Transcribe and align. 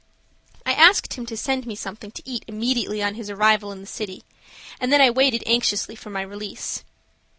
I 0.65 0.73
asked 0.73 1.13
him 1.13 1.27
to 1.27 1.37
send 1.37 1.67
me 1.67 1.75
something 1.75 2.09
to 2.13 2.23
eat 2.27 2.43
immediately 2.47 3.03
on 3.03 3.13
his 3.13 3.29
arrival 3.29 3.71
in 3.71 3.81
the 3.81 3.85
city, 3.85 4.23
and 4.79 4.91
then 4.91 4.99
I 4.99 5.11
waited 5.11 5.43
anxiously 5.45 5.95
for 5.95 6.09
my 6.09 6.23
release. 6.23 6.83